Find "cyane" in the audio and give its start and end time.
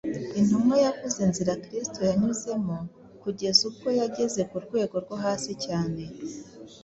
5.65-6.01